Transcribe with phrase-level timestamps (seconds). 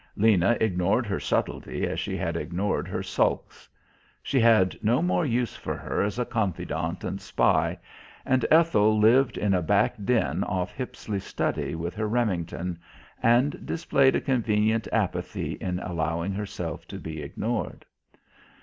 [0.15, 3.69] Lena ignored her subtlety as she had ignored her sulks.
[4.23, 7.77] She had no more use for her as a confidant and spy,
[8.25, 12.79] and Ethel lived in a back den off Hippisley's study with her Remington,
[13.21, 17.85] and displayed a convenient apathy in allowing herself to be ignored.